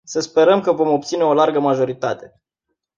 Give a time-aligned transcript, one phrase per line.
[0.03, 2.41] Să sperăm că vom obține o largă majoritate.